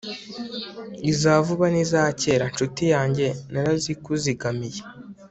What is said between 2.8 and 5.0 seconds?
yanjye, narazikuzigamiye